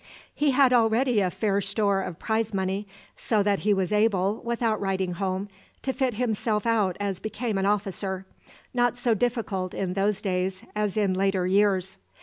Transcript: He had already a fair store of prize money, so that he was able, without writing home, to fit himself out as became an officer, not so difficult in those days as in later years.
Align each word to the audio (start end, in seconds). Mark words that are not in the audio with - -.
He 0.33 0.49
had 0.49 0.73
already 0.73 1.19
a 1.19 1.29
fair 1.29 1.61
store 1.61 2.01
of 2.01 2.17
prize 2.17 2.55
money, 2.55 2.87
so 3.15 3.43
that 3.43 3.59
he 3.59 3.71
was 3.71 3.91
able, 3.91 4.41
without 4.41 4.81
writing 4.81 5.13
home, 5.13 5.47
to 5.83 5.93
fit 5.93 6.15
himself 6.15 6.65
out 6.65 6.97
as 6.99 7.19
became 7.19 7.55
an 7.59 7.67
officer, 7.67 8.25
not 8.73 8.97
so 8.97 9.13
difficult 9.13 9.75
in 9.75 9.93
those 9.93 10.19
days 10.19 10.63
as 10.75 10.97
in 10.97 11.13
later 11.13 11.45
years. 11.45 11.99